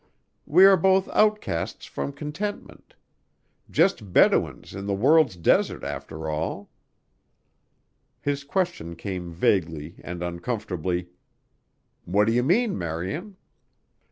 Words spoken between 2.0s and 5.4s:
contentment just Bedouins in the world's